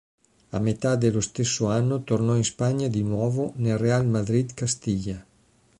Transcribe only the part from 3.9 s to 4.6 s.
Madrid